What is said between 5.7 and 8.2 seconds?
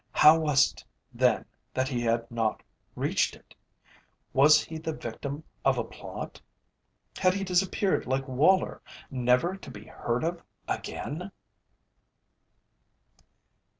a plot? Had he disappeared